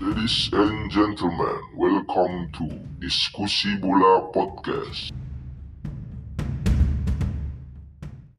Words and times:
Ladies 0.00 0.48
and 0.52 0.88
gentlemen, 0.92 1.58
welcome 1.74 2.52
to 2.52 2.62
Diskusi 3.04 3.80
Bola 3.80 4.30
Podcast. 4.32 5.10